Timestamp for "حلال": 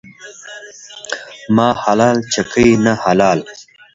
1.83-2.17, 3.03-3.39